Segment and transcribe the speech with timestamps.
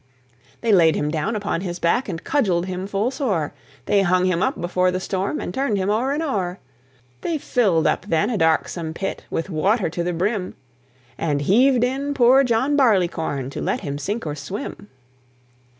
[0.61, 3.53] They laid him down upon his back, And cudgelled him full sore;
[3.85, 6.57] They hung him up before the storm, And turn'd him o'er and o'er.
[7.21, 10.55] They filled up then a darksome pit With water to the brim,
[11.19, 14.89] And heaved in poor John Barleycorn, To let him sink or swim.